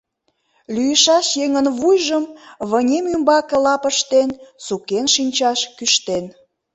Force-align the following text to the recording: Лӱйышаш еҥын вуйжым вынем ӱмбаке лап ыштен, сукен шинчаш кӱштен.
Лӱйышаш 0.73 1.27
еҥын 1.43 1.67
вуйжым 1.77 2.23
вынем 2.69 3.05
ӱмбаке 3.13 3.57
лап 3.63 3.83
ыштен, 3.91 4.29
сукен 4.65 5.05
шинчаш 5.15 5.59
кӱштен. 5.77 6.25